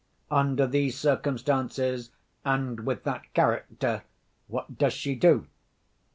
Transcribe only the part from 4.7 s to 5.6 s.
does she do?